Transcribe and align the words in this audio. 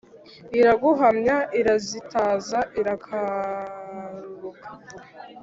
Iragumya 0.59 1.35
irazitaza, 1.59 2.59
irakaruruka 2.79 4.69